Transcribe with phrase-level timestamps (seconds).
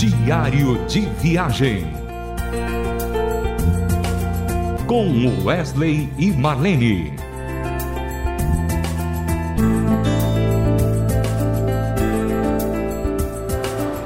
[0.00, 1.86] Diário de Viagem.
[4.86, 7.12] Com Wesley e Marlene.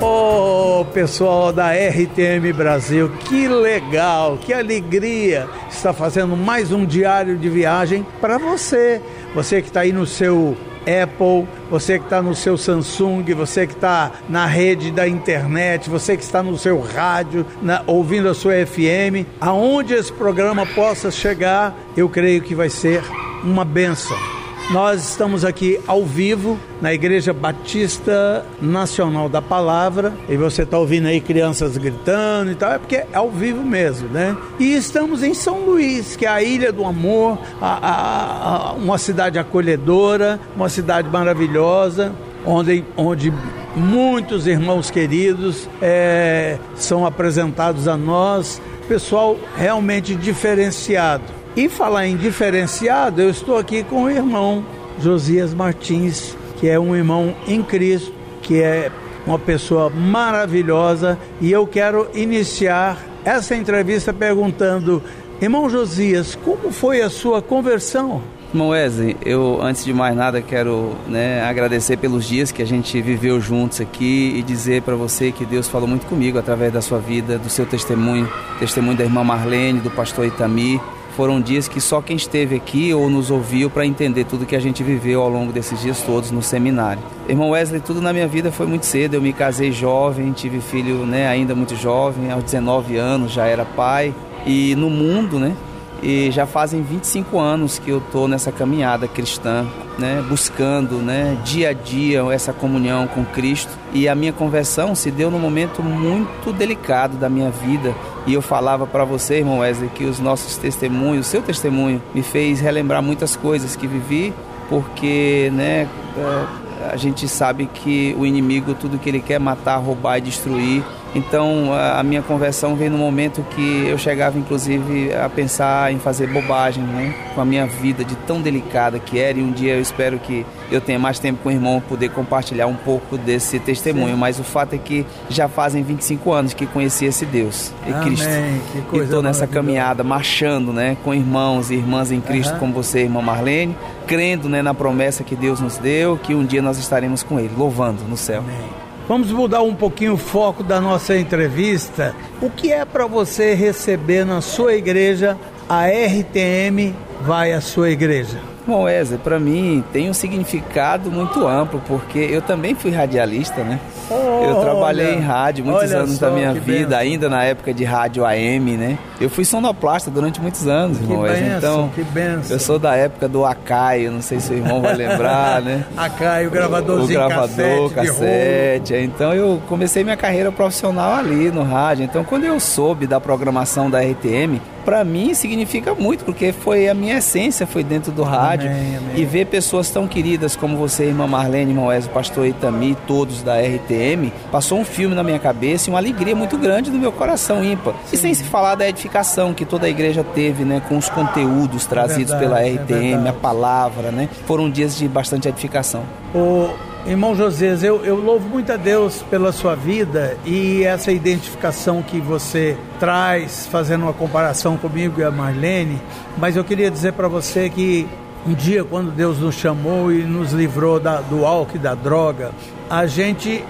[0.00, 7.50] Oh, pessoal da RTM Brasil, que legal, que alegria estar fazendo mais um diário de
[7.50, 9.02] viagem para você.
[9.34, 13.74] Você que está aí no seu Apple, você que está no seu Samsung, você que
[13.74, 18.54] está na rede da internet, você que está no seu rádio, na, ouvindo a sua
[18.66, 23.02] FM, aonde esse programa possa chegar, eu creio que vai ser
[23.42, 24.41] uma benção.
[24.70, 31.08] Nós estamos aqui ao vivo na Igreja Batista Nacional da Palavra e você está ouvindo
[31.08, 34.34] aí crianças gritando e tal, é porque é ao vivo mesmo, né?
[34.58, 38.96] E estamos em São Luís, que é a Ilha do Amor, a, a, a, uma
[38.96, 42.12] cidade acolhedora, uma cidade maravilhosa,
[42.46, 43.32] onde, onde
[43.76, 51.41] muitos irmãos queridos é, são apresentados a nós, pessoal realmente diferenciado.
[51.54, 54.64] E falar em diferenciado, eu estou aqui com o irmão
[54.98, 58.90] Josias Martins, que é um irmão em Cristo, que é
[59.26, 65.02] uma pessoa maravilhosa, e eu quero iniciar essa entrevista perguntando:
[65.42, 68.22] Irmão Josias, como foi a sua conversão?
[68.48, 73.00] Irmão Wesley, eu antes de mais nada quero né, agradecer pelos dias que a gente
[73.02, 76.98] viveu juntos aqui e dizer para você que Deus falou muito comigo através da sua
[76.98, 80.80] vida, do seu testemunho, testemunho da irmã Marlene, do pastor Itami
[81.16, 84.60] foram dias que só quem esteve aqui ou nos ouviu para entender tudo que a
[84.60, 87.02] gente viveu ao longo desses dias todos no seminário.
[87.28, 89.14] Irmão Wesley, tudo na minha vida foi muito cedo.
[89.14, 93.64] Eu me casei jovem, tive filho né, ainda muito jovem, aos 19 anos já era
[93.64, 94.14] pai.
[94.44, 95.54] E no mundo, né,
[96.02, 99.64] e já fazem 25 anos que eu estou nessa caminhada cristã,
[99.98, 103.70] né, buscando né, dia a dia essa comunhão com Cristo.
[103.92, 107.94] E a minha conversão se deu num momento muito delicado da minha vida.
[108.26, 112.22] E eu falava para você, irmão Wesley, que os nossos testemunhos, o seu testemunho, me
[112.22, 114.32] fez relembrar muitas coisas que vivi,
[114.68, 120.18] porque né, é, a gente sabe que o inimigo, tudo que ele quer matar, roubar
[120.18, 120.84] e destruir,
[121.14, 126.26] então a minha conversão veio no momento que eu chegava inclusive a pensar em fazer
[126.26, 127.14] bobagem, né?
[127.34, 130.46] Com a minha vida de tão delicada que era e um dia eu espero que
[130.70, 134.20] eu tenha mais tempo com o irmão poder compartilhar um pouco desse testemunho, Sim.
[134.20, 138.04] mas o fato é que já fazem 25 anos que conheci esse Deus e Amém.
[138.04, 138.28] Cristo.
[138.72, 142.58] Que coisa e estou nessa caminhada, marchando, né, com irmãos e irmãs em Cristo uhum.
[142.58, 146.62] como você, irmã Marlene, crendo, né, na promessa que Deus nos deu, que um dia
[146.62, 148.40] nós estaremos com ele, louvando no céu.
[148.40, 148.81] Amém.
[149.08, 152.14] Vamos mudar um pouquinho o foco da nossa entrevista.
[152.40, 155.36] O que é para você receber na sua igreja
[155.68, 158.51] a RTM vai à sua igreja?
[158.66, 163.80] Bom, Wesley, para mim tem um significado muito amplo, porque eu também fui radialista, né?
[164.08, 166.98] Oh, eu trabalhei olha, em rádio muitos anos da minha vida, benção.
[166.98, 168.98] ainda na época de rádio AM, né?
[169.20, 171.50] Eu fui sonoplasta durante muitos anos, que irmão Wesley.
[171.56, 172.56] Então, que benção.
[172.56, 175.84] eu sou da época do Acai, não sei se o irmão vai lembrar, né?
[175.96, 178.12] Acai, o gravadorzinho o gravador, cassete.
[178.12, 178.94] cassete.
[178.94, 182.04] Então eu comecei minha carreira profissional ali no rádio.
[182.04, 186.94] Então quando eu soube da programação da RTM, para mim significa muito, porque foi a
[186.94, 188.51] minha essência, foi dentro do rádio.
[188.54, 189.12] Amém, amém.
[189.16, 193.60] E ver pessoas tão queridas como você, irmã Marlene, irmão Wesley, pastor Itami, todos da
[193.60, 197.64] RTM, passou um filme na minha cabeça e uma alegria muito grande no meu coração
[197.64, 197.94] ímpar.
[198.06, 198.16] Sim.
[198.16, 201.86] E sem se falar da edificação que toda a igreja teve, né, com os conteúdos
[201.86, 204.28] trazidos é verdade, pela RTM, é a palavra, né?
[204.46, 206.02] Foram dias de bastante edificação.
[206.34, 206.70] O
[207.04, 212.20] Irmão José, eu, eu louvo muito a Deus pela sua vida e essa identificação que
[212.20, 216.00] você traz, fazendo uma comparação comigo e a Marlene,
[216.38, 218.08] mas eu queria dizer para você que
[218.46, 222.50] um dia, quando Deus nos chamou e nos livrou da, do álcool e da droga,
[222.90, 223.64] a gente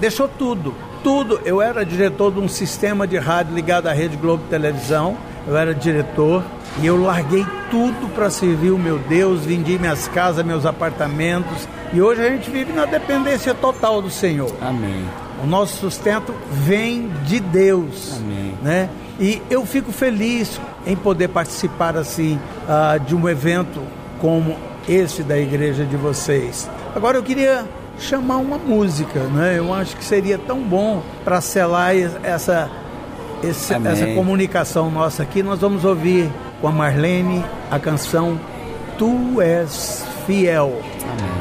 [0.00, 0.74] deixou tudo,
[1.04, 1.40] tudo.
[1.44, 5.74] Eu era diretor de um sistema de rádio ligado à Rede Globo Televisão, eu era
[5.74, 6.42] diretor
[6.80, 12.02] e eu larguei tudo para servir o meu Deus, vendi minhas casas, meus apartamentos e
[12.02, 14.52] hoje a gente vive na dependência total do Senhor.
[14.60, 15.04] Amém.
[15.42, 18.16] O nosso sustento vem de Deus.
[18.16, 18.54] Amém.
[18.62, 18.90] Né?
[19.20, 23.80] E eu fico feliz em poder participar assim uh, de um evento
[24.20, 24.56] como
[24.88, 26.68] esse da igreja de vocês.
[26.94, 27.64] Agora eu queria
[27.98, 29.58] chamar uma música, né?
[29.58, 32.70] Eu acho que seria tão bom para selar essa
[33.42, 35.42] esse, essa comunicação nossa aqui.
[35.42, 36.30] Nós vamos ouvir
[36.60, 38.38] com a Marlene a canção
[38.96, 40.80] Tu és fiel.
[41.04, 41.37] Amém.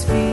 [0.00, 0.31] his.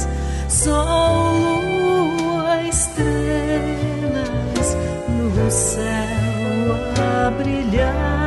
[0.00, 0.08] Mares,
[0.48, 3.08] sol, lua, estrelas
[5.08, 8.19] no céu a brilhar.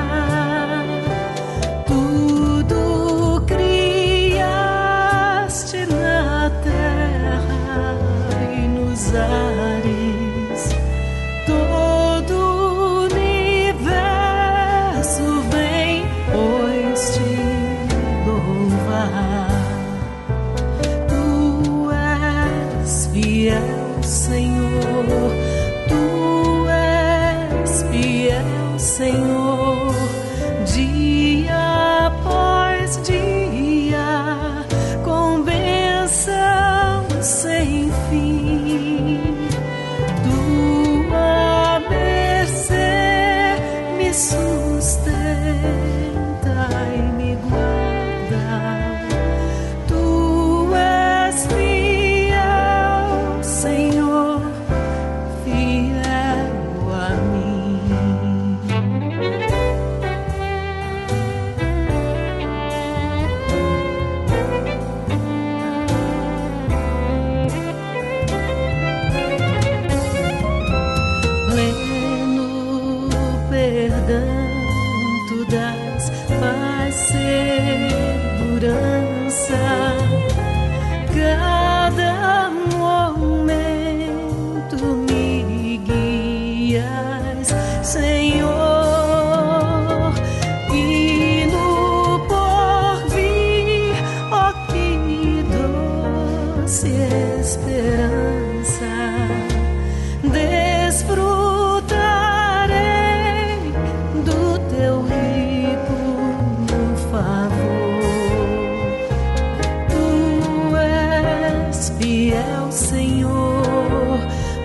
[112.90, 114.20] Senhor.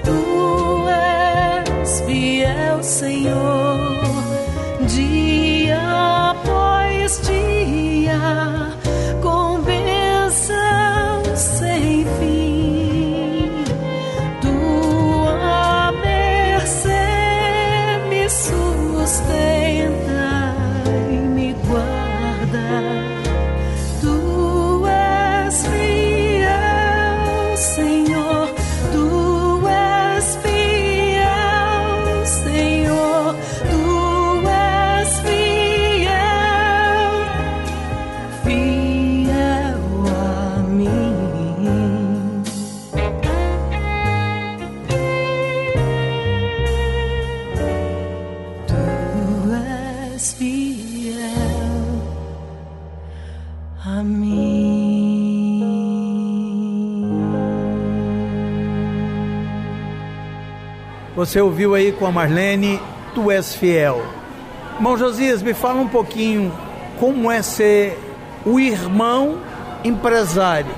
[0.05, 3.78] Tu és fiel, Senhor.
[4.87, 8.73] Dia após dia,
[9.23, 9.59] com
[11.37, 13.50] sem fim.
[14.40, 17.07] Tua mercê
[18.09, 19.75] me sustenta
[21.09, 23.18] e me guarda.
[61.19, 62.81] Você ouviu aí com a Marlene,
[63.13, 64.01] Tu és fiel.
[64.77, 66.53] Irmão Josias, me fala um pouquinho
[67.01, 67.99] como é ser
[68.47, 69.39] o irmão
[69.83, 70.71] empresário.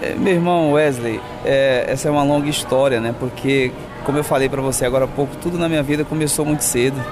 [0.00, 3.12] É, Meu irmão Wesley, é, essa é uma longa história, né?
[3.18, 3.72] Porque,
[4.04, 7.02] como eu falei para você agora há pouco, tudo na minha vida começou muito cedo.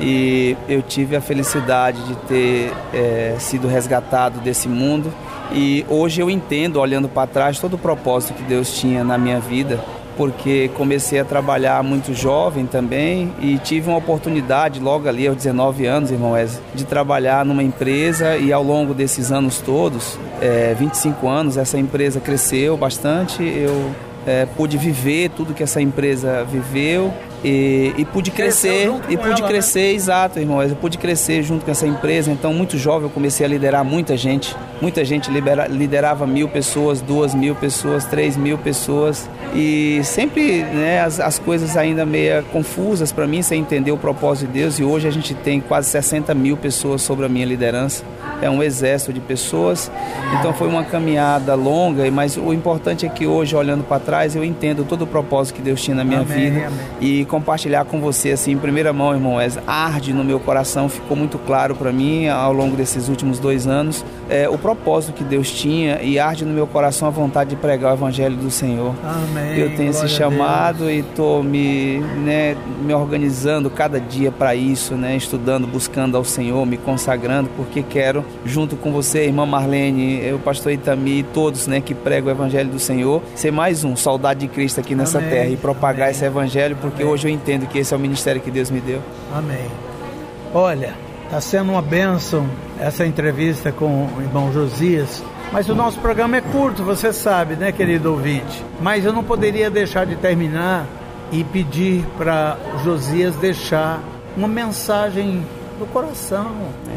[0.00, 5.12] E eu tive a felicidade de ter é, sido resgatado desse mundo.
[5.50, 9.40] E hoje eu entendo, olhando para trás, todo o propósito que Deus tinha na minha
[9.40, 9.80] vida.
[10.20, 15.86] Porque comecei a trabalhar muito jovem também e tive uma oportunidade logo ali aos 19
[15.86, 21.26] anos, irmão Wesley, de trabalhar numa empresa e ao longo desses anos todos, é, 25
[21.26, 23.92] anos, essa empresa cresceu bastante, eu
[24.26, 27.10] é, pude viver tudo que essa empresa viveu
[27.44, 29.48] e, e pude crescer e pude ela, né?
[29.48, 29.92] crescer, né?
[29.92, 30.62] exato, irmão.
[30.62, 32.30] Eu pude crescer junto com essa empresa.
[32.30, 34.56] Então, muito jovem, eu comecei a liderar muita gente.
[34.80, 39.28] Muita gente libera, liderava mil pessoas, duas mil pessoas, três mil pessoas.
[39.54, 44.46] E sempre né, as, as coisas ainda meio confusas para mim, sem entender o propósito
[44.46, 44.78] de Deus.
[44.78, 48.04] E hoje a gente tem quase 60 mil pessoas sobre a minha liderança
[48.42, 49.90] é um exército de pessoas.
[50.38, 54.44] Então foi uma caminhada longa, mas o importante é que hoje, olhando para trás, eu
[54.44, 56.80] entendo todo o propósito que Deus tinha na minha amém, vida amém.
[57.00, 61.16] e compartilhar com você assim, em primeira mão, irmão, é arde no meu coração, ficou
[61.16, 65.50] muito claro para mim ao longo desses últimos dois anos é, o propósito que Deus
[65.50, 68.94] tinha e arde no meu coração a vontade de pregar o Evangelho do Senhor.
[69.02, 69.58] Amém.
[69.58, 75.16] Eu tenho esse chamado e estou me, né, me organizando cada dia para isso, né,
[75.16, 80.72] estudando, buscando ao Senhor, me consagrando, porque quero junto com você, irmã Marlene, o pastor
[80.72, 84.78] Itami, todos né, que pregam o Evangelho do Senhor, ser mais um soldado de Cristo
[84.78, 85.30] aqui nessa Amém.
[85.30, 86.10] terra e propagar Amém.
[86.12, 87.12] esse Evangelho, porque Amém.
[87.12, 89.00] hoje eu entendo que esse é o ministério que Deus me deu.
[89.34, 89.70] Amém.
[90.52, 92.48] Olha, está sendo uma bênção
[92.78, 95.22] essa entrevista com o irmão Josias.
[95.52, 98.64] Mas o nosso programa é curto, você sabe, né, querido ouvinte?
[98.80, 100.86] Mas eu não poderia deixar de terminar
[101.32, 104.00] e pedir para Josias deixar
[104.36, 105.44] uma mensagem
[105.78, 106.50] do coração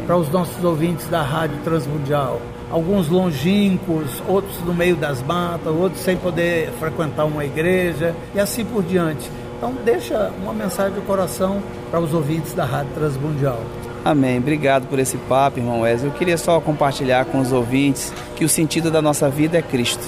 [0.06, 2.40] para os nossos ouvintes da Rádio Transmundial.
[2.70, 8.64] Alguns longínquos, outros no meio das matas, outros sem poder frequentar uma igreja e assim
[8.64, 9.30] por diante.
[9.64, 13.58] Então deixa uma mensagem do coração para os ouvintes da Rádio Transmundial.
[14.04, 14.36] Amém.
[14.36, 16.10] Obrigado por esse papo, irmão Wesley.
[16.10, 20.06] Eu queria só compartilhar com os ouvintes que o sentido da nossa vida é Cristo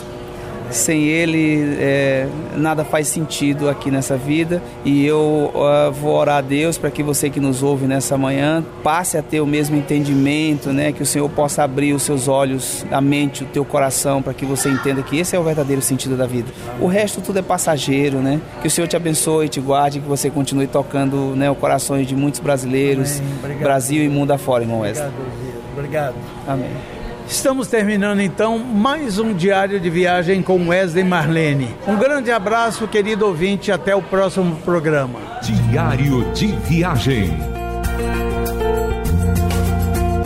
[0.77, 6.41] sem ele é, nada faz sentido aqui nessa vida e eu uh, vou orar a
[6.41, 10.73] Deus para que você que nos ouve nessa manhã passe a ter o mesmo entendimento,
[10.73, 10.93] né?
[10.93, 14.45] Que o Senhor possa abrir os seus olhos, a mente, o teu coração para que
[14.45, 16.53] você entenda que esse é o verdadeiro sentido da vida.
[16.81, 18.41] O resto tudo é passageiro, né?
[18.61, 22.15] Que o Senhor te abençoe, te guarde, que você continue tocando, né, o corações de
[22.15, 23.21] muitos brasileiros,
[23.61, 25.09] Brasil e mundo afora, irmão Wesley.
[25.09, 26.15] Obrigado, Obrigado.
[26.47, 26.96] Amém.
[27.29, 31.75] Estamos terminando então mais um diário de viagem com Wesley Marlene.
[31.87, 35.19] Um grande abraço, querido ouvinte, até o próximo programa.
[35.43, 37.37] Diário de viagem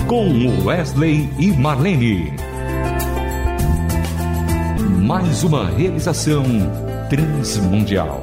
[0.06, 2.34] com Wesley e Marlene.
[5.02, 6.44] Mais uma realização
[7.08, 8.22] transmundial.